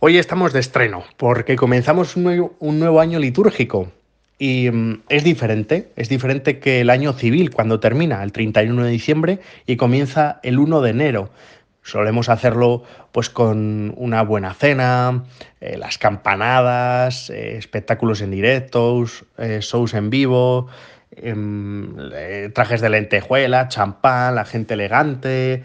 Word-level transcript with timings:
Hoy 0.00 0.16
estamos 0.16 0.52
de 0.52 0.60
estreno 0.60 1.02
porque 1.16 1.56
comenzamos 1.56 2.14
un 2.14 2.22
nuevo, 2.78 3.00
año 3.00 3.18
litúrgico 3.18 3.90
y 4.38 4.70
mm, 4.70 5.02
es 5.08 5.24
diferente, 5.24 5.90
es 5.96 6.08
diferente 6.08 6.60
que 6.60 6.80
el 6.82 6.90
año 6.90 7.12
civil 7.14 7.50
cuando 7.50 7.80
termina 7.80 8.22
el 8.22 8.30
31 8.30 8.84
de 8.84 8.90
diciembre 8.90 9.40
y 9.66 9.76
comienza 9.76 10.38
el 10.44 10.60
1 10.60 10.82
de 10.82 10.90
enero. 10.90 11.30
Solemos 11.82 12.28
hacerlo 12.28 12.84
pues 13.10 13.28
con 13.28 13.92
una 13.96 14.22
buena 14.22 14.54
cena, 14.54 15.24
eh, 15.60 15.76
las 15.76 15.98
campanadas, 15.98 17.28
eh, 17.30 17.56
espectáculos 17.56 18.20
en 18.20 18.30
directos, 18.30 19.24
eh, 19.36 19.58
shows 19.62 19.94
en 19.94 20.10
vivo, 20.10 20.68
em, 21.10 21.96
trajes 22.54 22.80
de 22.80 22.90
lentejuela, 22.90 23.66
champán, 23.66 24.36
la 24.36 24.44
gente 24.44 24.74
elegante. 24.74 25.64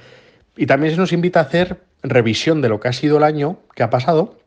Y 0.58 0.66
también 0.66 0.92
se 0.96 1.00
nos 1.00 1.14
invita 1.14 1.40
a 1.40 1.44
hacer 1.44 1.93
revisión 2.04 2.62
de 2.62 2.70
lo 2.70 2.80
que 2.80 2.90
ha 2.90 2.94
sido 2.94 3.18
el 3.18 3.24
año 3.24 3.60
que 3.76 3.84
ha 3.84 3.90
pasado 3.90 4.38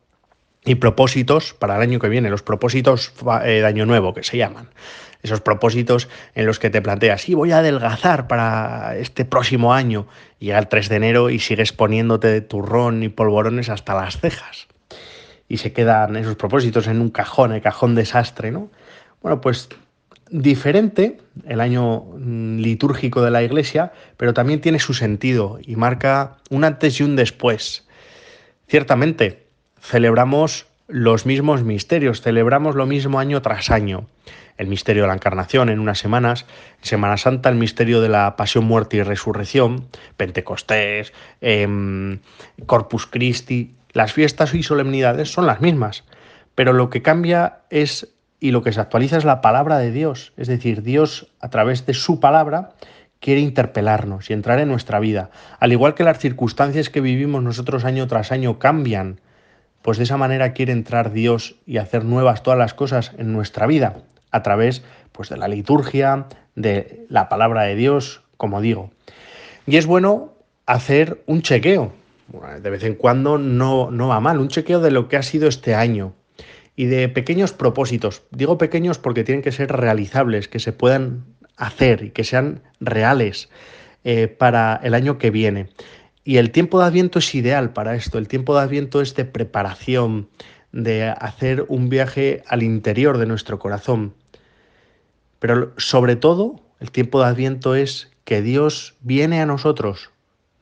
y 0.63 0.75
propósitos 0.75 1.53
para 1.53 1.75
el 1.77 1.81
año 1.81 1.99
que 1.99 2.09
viene, 2.09 2.29
los 2.29 2.43
propósitos 2.43 3.13
eh, 3.43 3.61
de 3.61 3.65
año 3.65 3.85
nuevo 3.85 4.13
que 4.13 4.23
se 4.23 4.37
llaman. 4.37 4.69
Esos 5.23 5.41
propósitos 5.41 6.09
en 6.35 6.45
los 6.45 6.59
que 6.59 6.69
te 6.69 6.81
planteas, 6.81 7.21
sí, 7.21 7.33
voy 7.33 7.51
a 7.51 7.59
adelgazar 7.59 8.27
para 8.27 8.95
este 8.97 9.25
próximo 9.25 9.73
año. 9.73 10.07
Llega 10.39 10.59
el 10.59 10.67
3 10.67 10.89
de 10.89 10.95
enero 10.95 11.29
y 11.29 11.39
sigues 11.39 11.73
poniéndote 11.73 12.27
de 12.27 12.41
turrón 12.41 13.01
y 13.01 13.09
polvorones 13.09 13.69
hasta 13.69 13.95
las 13.95 14.19
cejas. 14.19 14.67
Y 15.47 15.57
se 15.57 15.73
quedan 15.73 16.15
esos 16.17 16.35
propósitos 16.35 16.87
en 16.87 17.01
un 17.01 17.09
cajón, 17.09 17.53
el 17.53 17.61
cajón 17.61 17.95
desastre, 17.95 18.51
¿no? 18.51 18.69
Bueno, 19.21 19.41
pues 19.41 19.69
diferente 20.29 21.17
el 21.45 21.61
año 21.61 22.01
mm, 22.17 22.57
litúrgico 22.57 23.21
de 23.21 23.31
la 23.31 23.43
Iglesia, 23.43 23.91
pero 24.17 24.33
también 24.33 24.61
tiene 24.61 24.79
su 24.79 24.93
sentido 24.93 25.59
y 25.61 25.75
marca 25.75 26.37
un 26.49 26.63
antes 26.63 26.99
y 26.99 27.03
un 27.03 27.15
después. 27.15 27.87
Ciertamente, 28.67 29.47
celebramos 29.81 30.67
los 30.87 31.25
mismos 31.25 31.63
misterios, 31.63 32.21
celebramos 32.21 32.75
lo 32.75 32.85
mismo 32.85 33.19
año 33.19 33.41
tras 33.41 33.69
año. 33.69 34.07
El 34.57 34.67
misterio 34.67 35.03
de 35.03 35.09
la 35.09 35.13
Encarnación 35.13 35.69
en 35.69 35.79
unas 35.79 35.99
semanas, 35.99 36.45
Semana 36.81 37.17
Santa 37.17 37.49
el 37.49 37.55
misterio 37.55 38.01
de 38.01 38.09
la 38.09 38.35
Pasión, 38.35 38.65
Muerte 38.65 38.97
y 38.97 39.03
Resurrección, 39.03 39.87
Pentecostés, 40.15 41.13
em, 41.41 42.19
Corpus 42.65 43.05
Christi, 43.05 43.75
las 43.93 44.13
fiestas 44.13 44.53
y 44.53 44.63
solemnidades 44.63 45.31
son 45.31 45.45
las 45.45 45.61
mismas, 45.61 46.03
pero 46.55 46.73
lo 46.73 46.89
que 46.89 47.01
cambia 47.01 47.59
es 47.69 48.16
y 48.39 48.51
lo 48.51 48.61
que 48.61 48.71
se 48.71 48.79
actualiza 48.79 49.17
es 49.17 49.25
la 49.25 49.41
palabra 49.41 49.77
de 49.79 49.91
Dios. 49.91 50.33
Es 50.37 50.47
decir, 50.47 50.83
Dios 50.83 51.27
a 51.39 51.49
través 51.49 51.85
de 51.85 51.93
su 51.93 52.19
palabra 52.19 52.73
quiere 53.19 53.41
interpelarnos 53.41 54.29
y 54.29 54.33
entrar 54.33 54.59
en 54.59 54.69
nuestra 54.69 54.99
vida. 54.99 55.31
Al 55.59 55.71
igual 55.71 55.95
que 55.95 56.03
las 56.03 56.19
circunstancias 56.19 56.89
que 56.89 57.01
vivimos 57.01 57.41
nosotros 57.43 57.83
año 57.83 58.07
tras 58.07 58.31
año 58.31 58.59
cambian, 58.59 59.19
pues 59.81 59.97
de 59.97 60.03
esa 60.03 60.17
manera 60.17 60.53
quiere 60.53 60.73
entrar 60.73 61.11
Dios 61.11 61.55
y 61.65 61.77
hacer 61.77 62.05
nuevas 62.05 62.43
todas 62.43 62.59
las 62.59 62.73
cosas 62.73 63.13
en 63.17 63.33
nuestra 63.33 63.65
vida, 63.67 63.97
a 64.31 64.43
través 64.43 64.83
pues, 65.11 65.29
de 65.29 65.37
la 65.37 65.47
liturgia, 65.47 66.27
de 66.55 67.05
la 67.09 67.29
palabra 67.29 67.63
de 67.63 67.75
Dios, 67.75 68.21
como 68.37 68.61
digo. 68.61 68.91
Y 69.65 69.77
es 69.77 69.85
bueno 69.85 70.33
hacer 70.65 71.23
un 71.25 71.41
chequeo. 71.41 71.93
De 72.61 72.69
vez 72.69 72.83
en 72.83 72.95
cuando 72.95 73.37
no, 73.37 73.89
no 73.89 74.09
va 74.09 74.19
mal, 74.19 74.39
un 74.39 74.49
chequeo 74.49 74.81
de 74.81 74.91
lo 74.91 75.07
que 75.07 75.15
ha 75.15 75.23
sido 75.23 75.47
este 75.47 75.75
año, 75.75 76.13
y 76.77 76.85
de 76.85 77.09
pequeños 77.09 77.51
propósitos. 77.51 78.21
Digo 78.31 78.57
pequeños 78.59 78.99
porque 78.99 79.25
tienen 79.25 79.41
que 79.41 79.51
ser 79.51 79.69
realizables, 79.71 80.47
que 80.47 80.59
se 80.59 80.71
puedan 80.71 81.25
hacer 81.57 82.03
y 82.03 82.11
que 82.11 82.23
sean 82.23 82.61
reales 82.79 83.49
eh, 84.03 84.27
para 84.27 84.79
el 84.83 84.93
año 84.93 85.17
que 85.17 85.31
viene. 85.31 85.69
Y 86.23 86.37
el 86.37 86.51
tiempo 86.51 86.79
de 86.79 86.85
Adviento 86.85 87.17
es 87.17 87.33
ideal 87.33 87.73
para 87.73 87.95
esto. 87.95 88.19
El 88.19 88.27
tiempo 88.27 88.55
de 88.55 88.61
Adviento 88.61 89.01
es 89.01 89.15
de 89.15 89.25
preparación, 89.25 90.29
de 90.71 91.09
hacer 91.09 91.65
un 91.67 91.89
viaje 91.89 92.43
al 92.47 92.61
interior 92.61 93.17
de 93.17 93.25
nuestro 93.25 93.57
corazón. 93.57 94.13
Pero 95.39 95.73
sobre 95.77 96.15
todo, 96.15 96.61
el 96.79 96.91
tiempo 96.91 97.19
de 97.19 97.25
Adviento 97.25 97.73
es 97.73 98.11
que 98.23 98.43
Dios 98.43 98.95
viene 99.01 99.41
a 99.41 99.47
nosotros. 99.47 100.11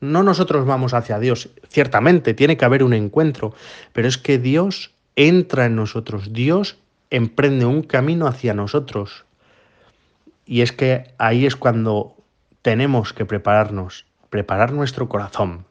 No 0.00 0.22
nosotros 0.22 0.64
vamos 0.64 0.94
hacia 0.94 1.18
Dios. 1.18 1.50
Ciertamente, 1.68 2.32
tiene 2.32 2.56
que 2.56 2.64
haber 2.64 2.82
un 2.82 2.94
encuentro, 2.94 3.54
pero 3.92 4.08
es 4.08 4.16
que 4.16 4.38
Dios 4.38 4.95
entra 5.16 5.66
en 5.66 5.76
nosotros, 5.76 6.32
Dios 6.32 6.78
emprende 7.10 7.64
un 7.64 7.82
camino 7.82 8.26
hacia 8.26 8.54
nosotros. 8.54 9.24
Y 10.44 10.60
es 10.60 10.72
que 10.72 11.12
ahí 11.18 11.46
es 11.46 11.56
cuando 11.56 12.14
tenemos 12.62 13.12
que 13.12 13.24
prepararnos, 13.24 14.06
preparar 14.30 14.72
nuestro 14.72 15.08
corazón. 15.08 15.64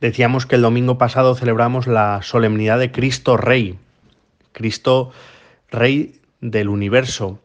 Decíamos 0.00 0.46
que 0.46 0.56
el 0.56 0.62
domingo 0.62 0.98
pasado 0.98 1.34
celebramos 1.34 1.86
la 1.86 2.22
solemnidad 2.22 2.78
de 2.78 2.90
Cristo 2.90 3.36
Rey, 3.36 3.78
Cristo 4.52 5.12
Rey 5.70 6.20
del 6.40 6.68
universo, 6.68 7.38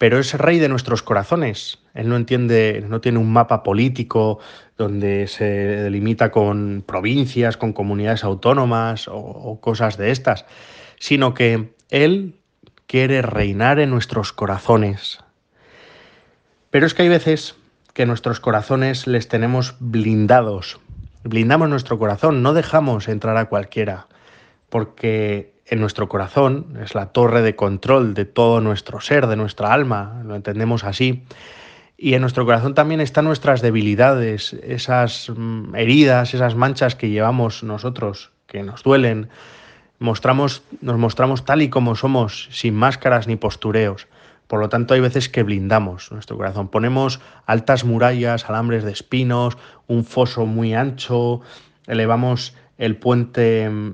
pero 0.00 0.18
es 0.18 0.32
rey 0.32 0.58
de 0.58 0.70
nuestros 0.70 1.02
corazones. 1.02 1.78
Él 1.92 2.08
no 2.08 2.16
entiende, 2.16 2.82
no 2.88 3.02
tiene 3.02 3.18
un 3.18 3.30
mapa 3.30 3.62
político 3.62 4.38
donde 4.78 5.26
se 5.26 5.44
delimita 5.44 6.30
con 6.30 6.82
provincias, 6.86 7.58
con 7.58 7.74
comunidades 7.74 8.24
autónomas 8.24 9.08
o, 9.12 9.60
cosas 9.60 9.98
de 9.98 10.10
estas, 10.10 10.46
sino 10.98 11.34
que 11.34 11.74
Él 11.90 12.38
quiere 12.86 13.20
reinar 13.20 13.78
en 13.78 13.90
nuestros 13.90 14.32
corazones. 14.32 15.18
Pero 16.70 16.86
es 16.86 16.94
que 16.94 17.02
hay 17.02 17.10
veces 17.10 17.56
que 17.92 18.06
nuestros 18.06 18.40
corazones 18.40 19.06
les 19.06 19.28
tenemos 19.28 19.74
blindados. 19.80 20.80
Blindamos 21.24 21.68
nuestro 21.68 21.98
corazón, 21.98 22.42
no 22.42 22.54
dejamos 22.54 23.06
entrar 23.06 23.36
a 23.36 23.50
cualquiera, 23.50 24.06
porque 24.70 25.59
en 25.70 25.78
nuestro 25.80 26.08
corazón, 26.08 26.76
es 26.82 26.96
la 26.96 27.06
torre 27.06 27.42
de 27.42 27.54
control 27.54 28.12
de 28.12 28.24
todo 28.24 28.60
nuestro 28.60 29.00
ser, 29.00 29.28
de 29.28 29.36
nuestra 29.36 29.72
alma, 29.72 30.20
lo 30.26 30.34
entendemos 30.34 30.82
así. 30.82 31.22
Y 31.96 32.14
en 32.14 32.22
nuestro 32.22 32.44
corazón 32.44 32.74
también 32.74 33.00
están 33.00 33.24
nuestras 33.24 33.62
debilidades, 33.62 34.54
esas 34.64 35.30
mm, 35.30 35.76
heridas, 35.76 36.34
esas 36.34 36.56
manchas 36.56 36.96
que 36.96 37.10
llevamos 37.10 37.62
nosotros, 37.62 38.32
que 38.48 38.64
nos 38.64 38.82
duelen. 38.82 39.28
Mostramos, 40.00 40.64
nos 40.80 40.98
mostramos 40.98 41.44
tal 41.44 41.62
y 41.62 41.68
como 41.68 41.94
somos, 41.94 42.48
sin 42.50 42.74
máscaras 42.74 43.28
ni 43.28 43.36
postureos. 43.36 44.08
Por 44.48 44.58
lo 44.58 44.68
tanto, 44.68 44.94
hay 44.94 45.00
veces 45.00 45.28
que 45.28 45.44
blindamos 45.44 46.10
nuestro 46.10 46.36
corazón. 46.36 46.66
Ponemos 46.66 47.20
altas 47.46 47.84
murallas, 47.84 48.50
alambres 48.50 48.82
de 48.82 48.90
espinos, 48.90 49.56
un 49.86 50.04
foso 50.04 50.46
muy 50.46 50.74
ancho, 50.74 51.42
elevamos 51.86 52.56
el 52.80 52.96
puente 52.96 53.68
mm, 53.68 53.92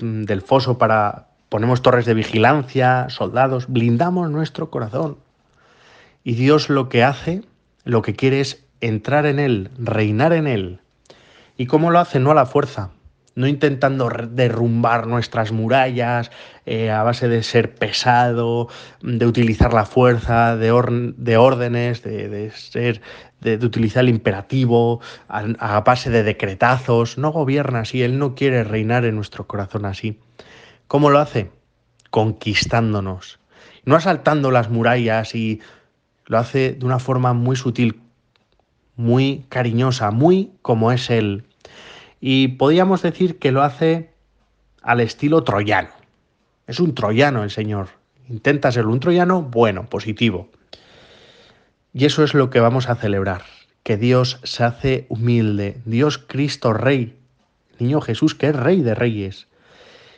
mm, 0.00 0.24
del 0.24 0.40
foso 0.40 0.78
para 0.78 1.26
ponemos 1.48 1.82
torres 1.82 2.06
de 2.06 2.14
vigilancia, 2.14 3.08
soldados, 3.10 3.66
blindamos 3.68 4.30
nuestro 4.30 4.70
corazón. 4.70 5.18
Y 6.22 6.34
Dios 6.34 6.70
lo 6.70 6.88
que 6.88 7.02
hace, 7.02 7.42
lo 7.84 8.02
que 8.02 8.14
quiere 8.14 8.40
es 8.40 8.64
entrar 8.80 9.26
en 9.26 9.40
él, 9.40 9.70
reinar 9.78 10.32
en 10.32 10.46
él. 10.46 10.80
¿Y 11.56 11.66
cómo 11.66 11.90
lo 11.90 11.98
hace? 11.98 12.20
No 12.20 12.30
a 12.30 12.34
la 12.34 12.46
fuerza, 12.46 12.90
no 13.36 13.46
intentando 13.46 14.08
derrumbar 14.30 15.06
nuestras 15.06 15.52
murallas 15.52 16.30
eh, 16.64 16.90
a 16.90 17.02
base 17.02 17.28
de 17.28 17.42
ser 17.42 17.74
pesado, 17.74 18.68
de 19.02 19.26
utilizar 19.26 19.74
la 19.74 19.84
fuerza, 19.84 20.56
de, 20.56 21.14
de 21.16 21.36
órdenes, 21.36 22.02
de, 22.02 22.50
ser, 22.50 23.02
de, 23.40 23.56
utilizar 23.64 24.04
el 24.04 24.08
imperativo, 24.08 25.00
a, 25.28 25.80
base 25.80 26.10
de 26.10 26.22
decretazos. 26.22 27.18
No 27.18 27.30
gobierna 27.30 27.80
así, 27.80 28.02
Él 28.02 28.18
no 28.18 28.34
quiere 28.34 28.64
reinar 28.64 29.04
en 29.04 29.14
nuestro 29.14 29.46
corazón 29.46 29.84
así. 29.84 30.18
¿Cómo 30.88 31.10
lo 31.10 31.18
hace? 31.18 31.50
Conquistándonos. 32.10 33.38
No 33.84 33.96
asaltando 33.96 34.50
las 34.50 34.70
murallas 34.70 35.34
y 35.34 35.60
lo 36.24 36.38
hace 36.38 36.72
de 36.72 36.86
una 36.86 36.98
forma 36.98 37.34
muy 37.34 37.54
sutil, 37.54 38.00
muy 38.96 39.44
cariñosa, 39.50 40.10
muy 40.10 40.52
como 40.62 40.90
es 40.90 41.10
Él 41.10 41.45
y 42.28 42.48
podríamos 42.48 43.02
decir 43.02 43.38
que 43.38 43.52
lo 43.52 43.62
hace 43.62 44.10
al 44.82 44.98
estilo 44.98 45.44
troyano. 45.44 45.90
Es 46.66 46.80
un 46.80 46.92
troyano 46.92 47.44
el 47.44 47.52
Señor. 47.52 47.90
Intenta 48.28 48.72
ser 48.72 48.86
un 48.86 48.98
troyano 48.98 49.42
bueno, 49.42 49.88
positivo. 49.88 50.48
Y 51.92 52.04
eso 52.04 52.24
es 52.24 52.34
lo 52.34 52.50
que 52.50 52.58
vamos 52.58 52.88
a 52.88 52.96
celebrar, 52.96 53.42
que 53.84 53.96
Dios 53.96 54.40
se 54.42 54.64
hace 54.64 55.06
humilde, 55.08 55.80
Dios 55.84 56.18
Cristo 56.18 56.72
Rey, 56.72 57.16
niño 57.78 58.00
Jesús 58.00 58.34
que 58.34 58.48
es 58.48 58.56
Rey 58.56 58.82
de 58.82 58.96
Reyes, 58.96 59.46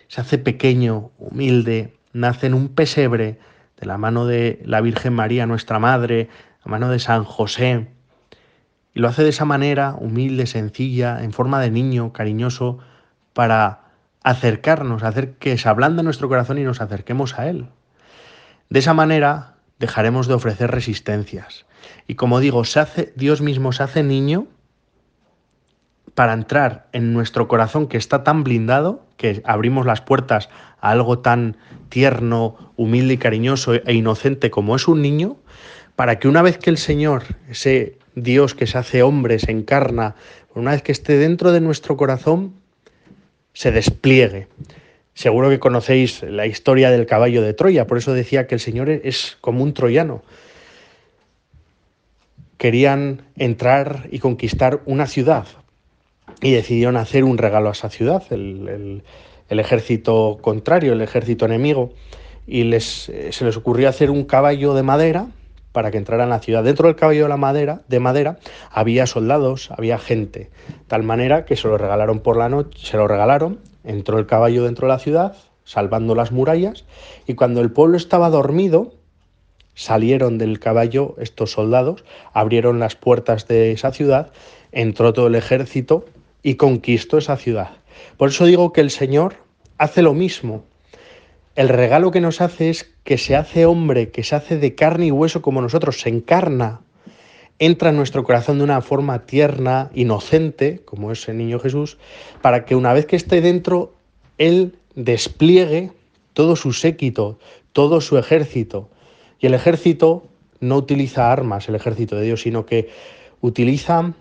se 0.06 0.22
hace 0.22 0.38
pequeño, 0.38 1.10
humilde, 1.18 1.98
nace 2.14 2.46
en 2.46 2.54
un 2.54 2.70
pesebre 2.70 3.38
de 3.78 3.86
la 3.86 3.98
mano 3.98 4.24
de 4.24 4.62
la 4.64 4.80
Virgen 4.80 5.12
María, 5.12 5.44
nuestra 5.44 5.78
Madre, 5.78 6.30
la 6.64 6.70
mano 6.70 6.88
de 6.88 7.00
San 7.00 7.24
José, 7.24 7.88
lo 8.98 9.06
hace 9.06 9.22
de 9.22 9.28
esa 9.28 9.44
manera, 9.44 9.94
humilde, 9.96 10.46
sencilla, 10.46 11.22
en 11.22 11.32
forma 11.32 11.60
de 11.60 11.70
niño, 11.70 12.12
cariñoso, 12.12 12.78
para 13.32 13.82
acercarnos, 14.24 15.04
hacer 15.04 15.34
que 15.34 15.56
se 15.56 15.68
ablande 15.68 16.02
nuestro 16.02 16.28
corazón 16.28 16.58
y 16.58 16.64
nos 16.64 16.80
acerquemos 16.80 17.38
a 17.38 17.48
Él. 17.48 17.68
De 18.70 18.80
esa 18.80 18.94
manera 18.94 19.54
dejaremos 19.78 20.26
de 20.26 20.34
ofrecer 20.34 20.72
resistencias. 20.72 21.64
Y 22.08 22.16
como 22.16 22.40
digo, 22.40 22.64
se 22.64 22.80
hace, 22.80 23.12
Dios 23.14 23.40
mismo 23.40 23.70
se 23.70 23.84
hace 23.84 24.02
niño 24.02 24.48
para 26.16 26.32
entrar 26.32 26.88
en 26.90 27.12
nuestro 27.12 27.46
corazón 27.46 27.86
que 27.86 27.98
está 27.98 28.24
tan 28.24 28.42
blindado, 28.42 29.06
que 29.16 29.42
abrimos 29.44 29.86
las 29.86 30.00
puertas 30.00 30.48
a 30.80 30.90
algo 30.90 31.20
tan 31.20 31.56
tierno, 31.88 32.72
humilde 32.74 33.14
y 33.14 33.18
cariñoso 33.18 33.74
e 33.74 33.94
inocente 33.94 34.50
como 34.50 34.74
es 34.74 34.88
un 34.88 35.02
niño, 35.02 35.36
para 35.98 36.20
que 36.20 36.28
una 36.28 36.42
vez 36.42 36.58
que 36.58 36.70
el 36.70 36.78
Señor, 36.78 37.24
ese 37.50 37.98
Dios 38.14 38.54
que 38.54 38.68
se 38.68 38.78
hace 38.78 39.02
hombre, 39.02 39.40
se 39.40 39.50
encarna, 39.50 40.14
una 40.54 40.70
vez 40.70 40.80
que 40.80 40.92
esté 40.92 41.18
dentro 41.18 41.50
de 41.50 41.60
nuestro 41.60 41.96
corazón, 41.96 42.54
se 43.52 43.72
despliegue. 43.72 44.46
Seguro 45.14 45.50
que 45.50 45.58
conocéis 45.58 46.22
la 46.22 46.46
historia 46.46 46.92
del 46.92 47.06
caballo 47.06 47.42
de 47.42 47.52
Troya, 47.52 47.88
por 47.88 47.98
eso 47.98 48.14
decía 48.14 48.46
que 48.46 48.54
el 48.54 48.60
Señor 48.60 48.88
es 48.88 49.38
como 49.40 49.64
un 49.64 49.74
troyano. 49.74 50.22
Querían 52.58 53.22
entrar 53.34 54.06
y 54.12 54.20
conquistar 54.20 54.82
una 54.84 55.08
ciudad, 55.08 55.48
y 56.40 56.52
decidieron 56.52 56.96
hacer 56.96 57.24
un 57.24 57.38
regalo 57.38 57.70
a 57.70 57.72
esa 57.72 57.90
ciudad, 57.90 58.22
el, 58.30 59.02
ejército 59.48 60.38
contrario, 60.40 60.92
el 60.92 61.00
ejército 61.00 61.44
enemigo, 61.44 61.92
y 62.46 62.72
eh, 62.72 62.80
se 62.80 63.44
les 63.44 63.56
ocurrió 63.56 63.88
hacer 63.88 64.12
un 64.12 64.22
caballo 64.22 64.74
de 64.74 64.84
madera 64.84 65.26
para 65.78 65.92
que 65.92 65.98
entraran 65.98 66.26
a 66.26 66.34
la 66.34 66.40
ciudad. 66.40 66.64
Dentro 66.64 66.88
del 66.88 66.96
caballo 66.96 67.22
de, 67.22 67.28
la 67.28 67.36
madera, 67.36 67.82
de 67.86 68.00
madera 68.00 68.40
había 68.68 69.06
soldados, 69.06 69.70
había 69.70 69.96
gente, 69.96 70.50
tal 70.88 71.04
manera 71.04 71.44
que 71.44 71.54
se 71.54 71.68
lo 71.68 71.78
regalaron 71.78 72.18
por 72.18 72.36
la 72.36 72.48
noche, 72.48 72.84
se 72.84 72.96
lo 72.96 73.06
regalaron, 73.06 73.60
entró 73.84 74.18
el 74.18 74.26
caballo 74.26 74.64
dentro 74.64 74.88
de 74.88 74.94
la 74.94 74.98
ciudad, 74.98 75.36
salvando 75.62 76.16
las 76.16 76.32
murallas, 76.32 76.84
y 77.28 77.34
cuando 77.34 77.60
el 77.60 77.70
pueblo 77.70 77.96
estaba 77.96 78.28
dormido, 78.28 78.94
salieron 79.76 80.36
del 80.36 80.58
caballo 80.58 81.14
estos 81.18 81.52
soldados, 81.52 82.04
abrieron 82.32 82.80
las 82.80 82.96
puertas 82.96 83.46
de 83.46 83.70
esa 83.70 83.92
ciudad, 83.92 84.32
entró 84.72 85.12
todo 85.12 85.28
el 85.28 85.36
ejército 85.36 86.06
y 86.42 86.56
conquistó 86.56 87.18
esa 87.18 87.36
ciudad. 87.36 87.70
Por 88.16 88.30
eso 88.30 88.46
digo 88.46 88.72
que 88.72 88.80
el 88.80 88.90
Señor 88.90 89.36
hace 89.76 90.02
lo 90.02 90.12
mismo. 90.12 90.64
El 91.58 91.68
regalo 91.68 92.12
que 92.12 92.20
nos 92.20 92.40
hace 92.40 92.70
es 92.70 92.88
que 93.02 93.18
se 93.18 93.34
hace 93.34 93.66
hombre, 93.66 94.10
que 94.10 94.22
se 94.22 94.36
hace 94.36 94.58
de 94.58 94.76
carne 94.76 95.06
y 95.06 95.10
hueso 95.10 95.42
como 95.42 95.60
nosotros, 95.60 96.00
se 96.00 96.08
encarna, 96.08 96.82
entra 97.58 97.90
en 97.90 97.96
nuestro 97.96 98.22
corazón 98.22 98.58
de 98.58 98.64
una 98.64 98.80
forma 98.80 99.26
tierna, 99.26 99.90
inocente, 99.92 100.82
como 100.84 101.10
es 101.10 101.28
el 101.28 101.36
niño 101.36 101.58
Jesús, 101.58 101.98
para 102.42 102.64
que 102.64 102.76
una 102.76 102.92
vez 102.92 103.06
que 103.06 103.16
esté 103.16 103.40
dentro, 103.40 103.92
Él 104.38 104.76
despliegue 104.94 105.90
todo 106.32 106.54
su 106.54 106.72
séquito, 106.72 107.40
todo 107.72 108.00
su 108.00 108.18
ejército. 108.18 108.88
Y 109.40 109.46
el 109.48 109.54
ejército 109.54 110.28
no 110.60 110.76
utiliza 110.76 111.32
armas, 111.32 111.68
el 111.68 111.74
ejército 111.74 112.14
de 112.14 112.22
Dios, 112.22 112.42
sino 112.42 112.66
que 112.66 112.88
utiliza 113.40 114.12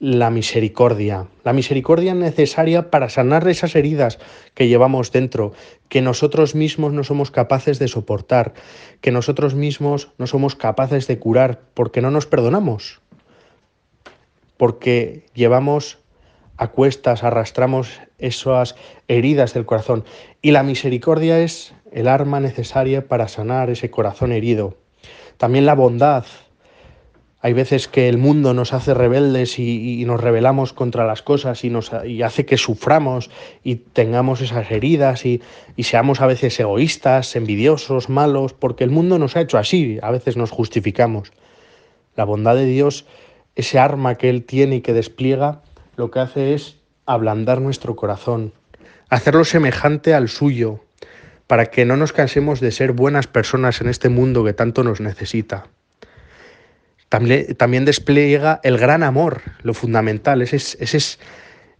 la 0.00 0.30
misericordia. 0.30 1.26
La 1.42 1.52
misericordia 1.52 2.14
necesaria 2.14 2.90
para 2.90 3.08
sanar 3.08 3.46
esas 3.48 3.74
heridas 3.74 4.18
que 4.54 4.68
llevamos 4.68 5.10
dentro, 5.10 5.52
que 5.88 6.02
nosotros 6.02 6.54
mismos 6.54 6.92
no 6.92 7.02
somos 7.02 7.30
capaces 7.30 7.78
de 7.78 7.88
soportar, 7.88 8.54
que 9.00 9.10
nosotros 9.10 9.54
mismos 9.54 10.10
no 10.18 10.26
somos 10.26 10.54
capaces 10.54 11.08
de 11.08 11.18
curar 11.18 11.60
porque 11.74 12.00
no 12.00 12.10
nos 12.10 12.26
perdonamos, 12.26 13.00
porque 14.56 15.26
llevamos 15.34 15.98
a 16.56 16.68
cuestas, 16.68 17.24
arrastramos 17.24 18.00
esas 18.18 18.76
heridas 19.06 19.54
del 19.54 19.66
corazón. 19.66 20.04
Y 20.42 20.52
la 20.52 20.62
misericordia 20.62 21.40
es 21.40 21.72
el 21.92 22.08
arma 22.08 22.40
necesaria 22.40 23.08
para 23.08 23.28
sanar 23.28 23.70
ese 23.70 23.90
corazón 23.90 24.32
herido. 24.32 24.76
También 25.38 25.66
la 25.66 25.74
bondad, 25.74 26.24
hay 27.40 27.52
veces 27.52 27.86
que 27.86 28.08
el 28.08 28.18
mundo 28.18 28.52
nos 28.52 28.72
hace 28.72 28.94
rebeldes 28.94 29.58
y, 29.60 30.04
nos 30.04 30.20
rebelamos 30.20 30.72
contra 30.72 31.06
las 31.06 31.22
cosas 31.22 31.64
y, 31.64 31.70
nos, 31.70 31.92
hace 31.92 32.44
que 32.44 32.56
suframos 32.56 33.30
y 33.62 33.76
tengamos 33.76 34.40
esas 34.40 34.70
heridas 34.72 35.24
y, 35.24 35.40
y 35.76 35.84
seamos 35.84 36.20
a 36.20 36.26
veces 36.26 36.58
egoístas, 36.58 37.36
envidiosos, 37.36 38.08
malos, 38.08 38.54
porque 38.54 38.82
el 38.82 38.90
mundo 38.90 39.18
nos 39.20 39.36
ha 39.36 39.40
hecho 39.40 39.56
así, 39.56 39.98
a 40.02 40.10
veces 40.10 40.36
nos 40.36 40.50
justificamos. 40.50 41.32
La 42.16 42.24
bondad 42.24 42.56
de 42.56 42.66
Dios, 42.66 43.06
ese 43.54 43.78
arma 43.78 44.16
que 44.16 44.30
Él 44.30 44.42
tiene 44.44 44.76
y 44.76 44.80
que 44.80 44.92
despliega, 44.92 45.62
lo 45.96 46.10
que 46.10 46.18
hace 46.18 46.54
es 46.54 46.78
ablandar 47.06 47.60
nuestro 47.60 47.94
corazón, 47.94 48.52
hacerlo 49.10 49.44
semejante 49.44 50.12
al 50.12 50.28
suyo, 50.28 50.80
para 51.46 51.66
que 51.66 51.84
no 51.84 51.96
nos 51.96 52.12
cansemos 52.12 52.58
de 52.60 52.72
ser 52.72 52.92
buenas 52.92 53.28
personas 53.28 53.80
en 53.80 53.88
este 53.88 54.08
mundo 54.08 54.44
que 54.44 54.52
tanto 54.52 54.82
nos 54.82 55.00
necesita. 55.00 55.68
También, 57.08 57.84
despliega 57.84 58.60
el 58.62 58.76
gran 58.76 59.02
amor, 59.02 59.42
lo 59.62 59.72
fundamental, 59.72 60.42
ese 60.42 60.56
es, 60.56 61.18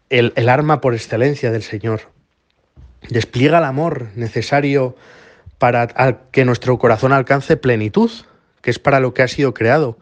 el, 0.09 0.33
el 0.37 0.49
arma 0.49 0.81
por 0.81 0.95
excelencia 0.95 1.51
del 1.51 1.63
Señor. 1.63 2.01
Despliega 3.11 3.59
el 3.59 3.65
amor 3.65 4.09
necesario 4.15 4.97
para 5.59 6.23
que 6.31 6.45
nuestro 6.45 6.79
corazón 6.79 7.13
alcance 7.13 7.57
plenitud, 7.57 8.11
que 8.63 8.71
es 8.71 8.79
para 8.79 9.01
lo 9.01 9.13
que 9.13 9.23
ha 9.23 9.29
sido 9.29 9.53
creado, 9.53 9.99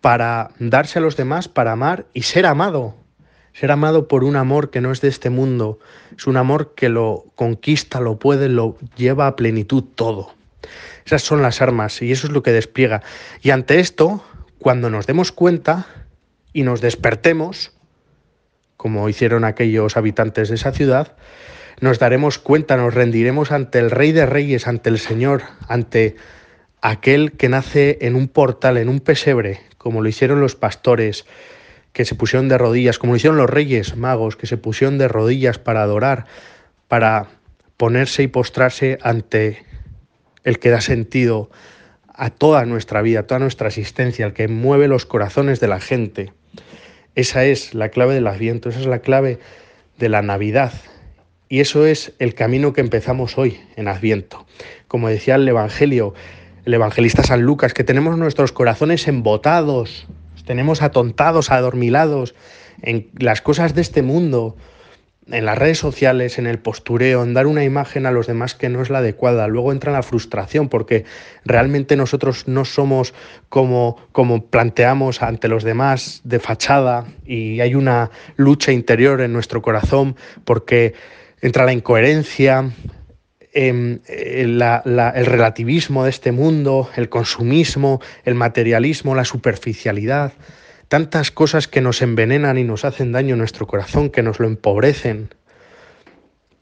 para 0.00 0.50
darse 0.58 0.98
a 0.98 1.02
los 1.02 1.16
demás, 1.16 1.48
para 1.48 1.72
amar 1.72 2.06
y 2.14 2.22
ser 2.22 2.46
amado. 2.46 2.94
Ser 3.52 3.70
amado 3.70 4.08
por 4.08 4.24
un 4.24 4.34
amor 4.36 4.70
que 4.70 4.80
no 4.80 4.90
es 4.90 5.00
de 5.00 5.08
este 5.08 5.30
mundo, 5.30 5.78
es 6.16 6.26
un 6.26 6.36
amor 6.36 6.74
que 6.74 6.88
lo 6.88 7.26
conquista, 7.36 8.00
lo 8.00 8.18
puede, 8.18 8.48
lo 8.48 8.76
lleva 8.96 9.28
a 9.28 9.36
plenitud 9.36 9.84
todo. 9.94 10.34
Esas 11.04 11.22
son 11.22 11.42
las 11.42 11.62
armas 11.62 12.02
y 12.02 12.12
eso 12.12 12.26
es 12.26 12.32
lo 12.32 12.42
que 12.42 12.52
despliega. 12.52 13.02
Y 13.42 13.50
ante 13.50 13.80
esto, 13.80 14.24
cuando 14.58 14.90
nos 14.90 15.06
demos 15.06 15.32
cuenta 15.32 15.86
y 16.52 16.62
nos 16.62 16.80
despertemos, 16.80 17.72
como 18.76 19.08
hicieron 19.08 19.44
aquellos 19.44 19.96
habitantes 19.96 20.48
de 20.48 20.56
esa 20.56 20.72
ciudad, 20.72 21.16
nos 21.80 21.98
daremos 21.98 22.38
cuenta, 22.38 22.76
nos 22.76 22.94
rendiremos 22.94 23.52
ante 23.52 23.78
el 23.78 23.90
Rey 23.90 24.12
de 24.12 24.26
Reyes, 24.26 24.66
ante 24.66 24.90
el 24.90 24.98
Señor, 24.98 25.42
ante 25.68 26.16
aquel 26.80 27.32
que 27.32 27.48
nace 27.48 27.98
en 28.02 28.14
un 28.14 28.28
portal, 28.28 28.76
en 28.76 28.88
un 28.88 29.00
pesebre, 29.00 29.60
como 29.78 30.02
lo 30.02 30.08
hicieron 30.08 30.40
los 30.40 30.54
pastores, 30.54 31.24
que 31.92 32.04
se 32.04 32.14
pusieron 32.14 32.48
de 32.48 32.58
rodillas, 32.58 32.98
como 32.98 33.12
lo 33.12 33.16
hicieron 33.16 33.38
los 33.38 33.48
reyes 33.48 33.96
magos, 33.96 34.36
que 34.36 34.46
se 34.46 34.56
pusieron 34.56 34.98
de 34.98 35.08
rodillas 35.08 35.58
para 35.58 35.82
adorar, 35.82 36.26
para 36.88 37.28
ponerse 37.76 38.22
y 38.22 38.28
postrarse 38.28 38.98
ante 39.02 39.64
el 40.44 40.58
que 40.58 40.70
da 40.70 40.80
sentido 40.80 41.50
a 42.14 42.30
toda 42.30 42.64
nuestra 42.64 43.02
vida, 43.02 43.20
a 43.20 43.26
toda 43.26 43.40
nuestra 43.40 43.68
existencia, 43.68 44.26
el 44.26 44.32
que 44.32 44.46
mueve 44.48 44.86
los 44.88 45.06
corazones 45.06 45.58
de 45.60 45.68
la 45.68 45.80
gente. 45.80 46.32
Esa 47.14 47.44
es 47.44 47.74
la 47.74 47.88
clave 47.88 48.14
del 48.14 48.26
Adviento, 48.26 48.68
esa 48.68 48.80
es 48.80 48.86
la 48.86 49.00
clave 49.00 49.38
de 49.98 50.08
la 50.08 50.22
Navidad. 50.22 50.72
Y 51.48 51.60
eso 51.60 51.86
es 51.86 52.12
el 52.18 52.34
camino 52.34 52.72
que 52.72 52.80
empezamos 52.80 53.36
hoy 53.38 53.60
en 53.76 53.88
Adviento. 53.88 54.46
Como 54.88 55.08
decía 55.08 55.34
el 55.34 55.48
Evangelio, 55.48 56.14
el 56.64 56.74
evangelista 56.74 57.22
San 57.22 57.42
Lucas, 57.42 57.74
que 57.74 57.84
tenemos 57.84 58.16
nuestros 58.16 58.52
corazones 58.52 59.06
embotados, 59.06 60.06
tenemos 60.46 60.82
atontados, 60.82 61.50
adormilados 61.50 62.34
en 62.82 63.08
las 63.18 63.42
cosas 63.42 63.74
de 63.74 63.82
este 63.82 64.02
mundo, 64.02 64.56
en 65.30 65.46
las 65.46 65.56
redes 65.56 65.78
sociales, 65.78 66.38
en 66.38 66.46
el 66.46 66.58
postureo, 66.58 67.22
en 67.22 67.34
dar 67.34 67.46
una 67.46 67.64
imagen 67.64 68.06
a 68.06 68.10
los 68.10 68.26
demás 68.26 68.54
que 68.54 68.68
no 68.68 68.82
es 68.82 68.90
la 68.90 68.98
adecuada. 68.98 69.48
Luego 69.48 69.72
entra 69.72 69.92
la 69.92 70.02
frustración 70.02 70.68
porque 70.68 71.04
realmente 71.44 71.96
nosotros 71.96 72.46
no 72.46 72.64
somos 72.64 73.14
como, 73.48 73.96
como 74.12 74.46
planteamos 74.46 75.22
ante 75.22 75.48
los 75.48 75.64
demás 75.64 76.20
de 76.24 76.40
fachada 76.40 77.06
y 77.24 77.60
hay 77.60 77.74
una 77.74 78.10
lucha 78.36 78.72
interior 78.72 79.20
en 79.20 79.32
nuestro 79.32 79.62
corazón 79.62 80.16
porque 80.44 80.94
entra 81.40 81.64
la 81.64 81.72
incoherencia, 81.72 82.70
em, 83.52 84.00
el 84.06 84.60
relativismo 85.26 86.04
de 86.04 86.10
este 86.10 86.32
mundo, 86.32 86.90
el 86.96 87.08
consumismo, 87.08 88.00
el 88.24 88.34
materialismo, 88.34 89.14
la 89.14 89.24
superficialidad 89.24 90.32
tantas 90.88 91.30
cosas 91.30 91.68
que 91.68 91.80
nos 91.80 92.02
envenenan 92.02 92.58
y 92.58 92.64
nos 92.64 92.84
hacen 92.84 93.12
daño 93.12 93.34
en 93.34 93.38
nuestro 93.38 93.66
corazón, 93.66 94.10
que 94.10 94.22
nos 94.22 94.40
lo 94.40 94.46
empobrecen, 94.46 95.34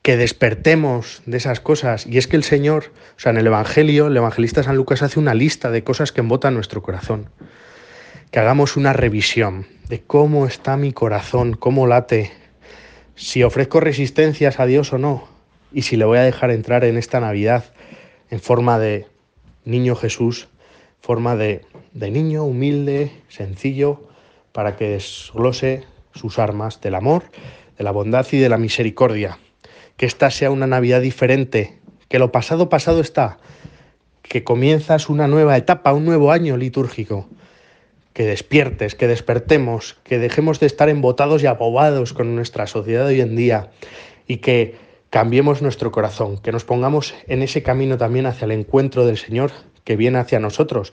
que 0.02 0.16
despertemos 0.16 1.22
de 1.26 1.36
esas 1.36 1.60
cosas. 1.60 2.06
Y 2.06 2.18
es 2.18 2.26
que 2.26 2.36
el 2.36 2.44
Señor, 2.44 2.92
o 3.16 3.20
sea, 3.20 3.30
en 3.30 3.38
el 3.38 3.46
Evangelio, 3.46 4.08
el 4.08 4.16
evangelista 4.16 4.62
San 4.62 4.76
Lucas 4.76 5.02
hace 5.02 5.18
una 5.18 5.34
lista 5.34 5.70
de 5.70 5.84
cosas 5.84 6.12
que 6.12 6.20
embotan 6.20 6.54
nuestro 6.54 6.82
corazón. 6.82 7.30
Que 8.30 8.40
hagamos 8.40 8.76
una 8.76 8.92
revisión 8.92 9.66
de 9.88 10.02
cómo 10.02 10.46
está 10.46 10.76
mi 10.76 10.92
corazón, 10.92 11.54
cómo 11.54 11.86
late, 11.86 12.32
si 13.14 13.42
ofrezco 13.42 13.78
resistencias 13.78 14.58
a 14.58 14.66
Dios 14.66 14.92
o 14.92 14.98
no, 14.98 15.28
y 15.72 15.82
si 15.82 15.96
le 15.96 16.04
voy 16.04 16.18
a 16.18 16.22
dejar 16.22 16.50
entrar 16.50 16.84
en 16.84 16.96
esta 16.96 17.20
Navidad 17.20 17.64
en 18.30 18.40
forma 18.40 18.78
de 18.78 19.06
niño 19.64 19.94
Jesús, 19.94 20.48
forma 21.00 21.36
de, 21.36 21.64
de 21.92 22.10
niño 22.10 22.44
humilde, 22.44 23.12
sencillo, 23.28 24.08
para 24.52 24.76
que 24.76 24.88
desglose 24.88 25.84
sus 26.14 26.38
armas 26.38 26.80
del 26.80 26.94
amor, 26.94 27.24
de 27.76 27.84
la 27.84 27.90
bondad 27.90 28.26
y 28.30 28.38
de 28.38 28.48
la 28.48 28.58
misericordia. 28.58 29.38
Que 29.96 30.06
esta 30.06 30.30
sea 30.30 30.50
una 30.50 30.66
Navidad 30.66 31.00
diferente, 31.00 31.78
que 32.08 32.18
lo 32.18 32.32
pasado 32.32 32.68
pasado 32.68 33.00
está, 33.00 33.38
que 34.22 34.44
comienzas 34.44 35.08
una 35.08 35.28
nueva 35.28 35.56
etapa, 35.56 35.92
un 35.92 36.04
nuevo 36.04 36.32
año 36.32 36.56
litúrgico, 36.56 37.28
que 38.12 38.24
despiertes, 38.24 38.94
que 38.94 39.08
despertemos, 39.08 39.96
que 40.04 40.18
dejemos 40.18 40.60
de 40.60 40.66
estar 40.66 40.88
embotados 40.88 41.42
y 41.42 41.46
abobados 41.46 42.12
con 42.12 42.34
nuestra 42.34 42.66
sociedad 42.66 43.06
de 43.06 43.14
hoy 43.14 43.20
en 43.20 43.36
día 43.36 43.70
y 44.26 44.38
que 44.38 44.76
cambiemos 45.10 45.62
nuestro 45.62 45.90
corazón, 45.92 46.38
que 46.38 46.52
nos 46.52 46.64
pongamos 46.64 47.14
en 47.26 47.42
ese 47.42 47.62
camino 47.62 47.98
también 47.98 48.26
hacia 48.26 48.44
el 48.44 48.52
encuentro 48.52 49.06
del 49.06 49.18
Señor 49.18 49.52
que 49.84 49.96
viene 49.96 50.18
hacia 50.18 50.40
nosotros, 50.40 50.92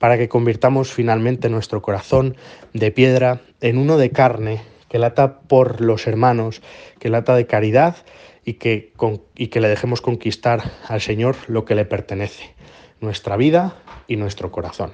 para 0.00 0.16
que 0.16 0.30
convirtamos 0.30 0.90
finalmente 0.90 1.50
nuestro 1.50 1.82
corazón 1.82 2.34
de 2.72 2.90
piedra 2.90 3.42
en 3.60 3.76
uno 3.76 3.98
de 3.98 4.10
carne, 4.10 4.62
que 4.88 4.98
lata 4.98 5.40
por 5.40 5.82
los 5.82 6.06
hermanos, 6.06 6.62
que 6.98 7.10
lata 7.10 7.36
de 7.36 7.46
caridad 7.46 7.96
y 8.42 8.54
que, 8.54 8.94
y 9.36 9.48
que 9.48 9.60
le 9.60 9.68
dejemos 9.68 10.00
conquistar 10.00 10.72
al 10.88 11.02
Señor 11.02 11.36
lo 11.48 11.66
que 11.66 11.74
le 11.74 11.84
pertenece, 11.84 12.54
nuestra 13.02 13.36
vida 13.36 13.76
y 14.08 14.16
nuestro 14.16 14.50
corazón. 14.50 14.92